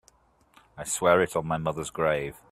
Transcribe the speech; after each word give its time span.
I 0.77 0.83
swear 0.83 1.21
it 1.21 1.35
on 1.35 1.45
my 1.45 1.57
mother's 1.57 1.91
grave. 1.91 2.35